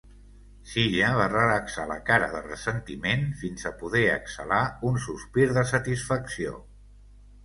Zilla 0.69 1.07
va 1.17 1.25
relaxar 1.33 1.83
la 1.91 1.97
cara 2.07 2.29
de 2.31 2.39
ressentiment 2.45 3.27
fins 3.41 3.67
a 3.71 3.73
poder 3.81 4.01
exhalar 4.13 4.63
un 4.93 4.97
sospir 5.05 5.45
de 5.59 5.65
satisfacció. 5.73 6.55